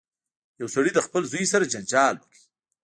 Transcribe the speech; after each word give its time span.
یو 0.59 0.67
سړي 0.75 0.91
له 0.97 1.01
خپل 1.07 1.21
زوی 1.31 1.45
سره 1.53 1.69
جنجال 1.73 2.15
وکړ. 2.19 2.39